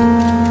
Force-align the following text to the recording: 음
음 0.00 0.49